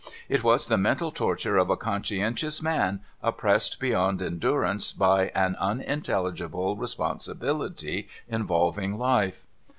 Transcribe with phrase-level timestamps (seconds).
[0.27, 6.75] It was the mental torture of a conscientious man, oppressed beyond endurance by an unintelligible
[6.75, 9.43] responsibility involving life.